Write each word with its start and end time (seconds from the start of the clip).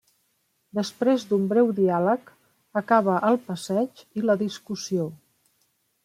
Després 0.77 1.25
d’un 1.33 1.43
breu 1.51 1.67
diàleg, 1.79 2.31
acaba 2.81 3.17
el 3.27 3.37
passeig 3.49 4.01
i 4.21 4.25
la 4.31 4.37
discussió. 4.41 5.05